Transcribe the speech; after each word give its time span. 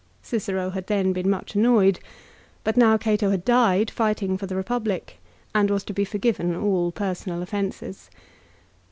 Cicero 0.23 0.71
had 0.71 0.87
then 0.87 1.13
been 1.13 1.29
much 1.29 1.53
annoyed; 1.53 1.99
but 2.63 2.75
now 2.75 2.97
Cato 2.97 3.29
had 3.29 3.45
died, 3.45 3.91
fighting 3.91 4.35
for 4.35 4.47
the 4.47 4.55
Eepublic, 4.55 5.17
and 5.53 5.69
was 5.69 5.83
to 5.83 5.93
be 5.93 6.05
forgiven 6.05 6.55
all 6.55 6.91
personal 6.91 7.43
offences. 7.43 8.09